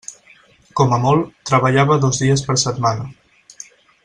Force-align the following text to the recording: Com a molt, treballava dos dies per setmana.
Com 0.79 0.95
a 0.97 0.99
molt, 1.03 1.29
treballava 1.51 2.01
dos 2.07 2.25
dies 2.25 2.45
per 2.49 2.57
setmana. 2.63 3.07